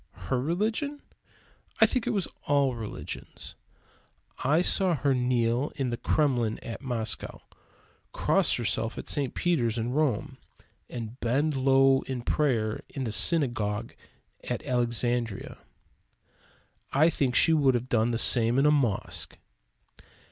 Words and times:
Her 0.31 0.41
religion? 0.41 1.03
I 1.79 1.85
think 1.85 2.07
it 2.07 2.09
was 2.09 2.27
all 2.47 2.73
religions. 2.73 3.53
I 4.43 4.63
saw 4.63 4.95
her 4.95 5.13
kneel 5.13 5.71
in 5.75 5.91
the 5.91 5.95
Kremlin 5.97 6.57
at 6.63 6.81
Moscow, 6.81 7.39
cross 8.11 8.55
herself 8.55 8.97
in 8.97 9.05
St. 9.05 9.35
Peter's 9.35 9.77
at 9.77 9.85
Rome, 9.85 10.39
and 10.89 11.19
bend 11.19 11.55
low 11.55 12.01
at 12.09 12.25
prayer 12.25 12.81
in 12.89 13.03
the 13.03 13.11
Synagogue 13.11 13.93
at 14.43 14.65
Alexandria. 14.65 15.59
I 16.91 17.11
think 17.11 17.35
she 17.35 17.53
would 17.53 17.75
have 17.75 17.87
done 17.87 18.09
the 18.09 18.17
same 18.17 18.57
in 18.57 18.65
a 18.65 18.71
mosque. 18.71 19.37